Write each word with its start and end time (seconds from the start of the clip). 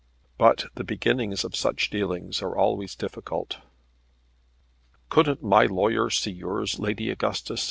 But 0.39 0.65
the 0.73 0.83
beginnings 0.83 1.43
of 1.43 1.55
such 1.55 1.91
dealings 1.91 2.41
are 2.41 2.57
always 2.57 2.95
difficult. 2.95 3.59
"Couldn't 5.11 5.43
my 5.43 5.67
lawyer 5.67 6.09
see 6.09 6.31
yours, 6.31 6.79
Lady 6.79 7.11
Augustus?" 7.11 7.59